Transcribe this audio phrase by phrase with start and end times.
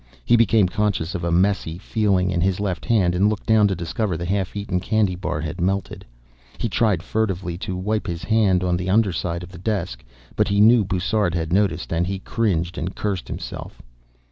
[0.25, 3.75] He became conscious of a messy feeling in his left hand, and looked down to
[3.75, 6.03] discover the half eaten candy bar had melted.
[6.57, 10.03] He tried furtively to wipe his hand clean on the underside of the desk,
[10.35, 13.79] but he knew Bussard had noticed, and he cringed and cursed himself.